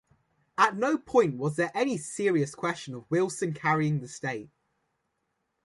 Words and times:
At 0.57 0.75
no 0.75 0.97
point 0.97 1.37
was 1.37 1.57
there 1.57 1.69
any 1.75 1.95
serious 1.95 2.55
question 2.55 2.95
of 2.95 3.05
Wilson 3.11 3.53
carrying 3.53 3.99
the 3.99 4.07
state. 4.07 4.49